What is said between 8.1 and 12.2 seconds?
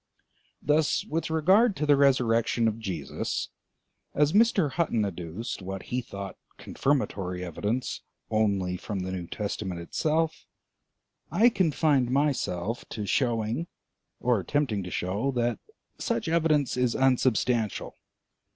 only from the New Testament itself, I confined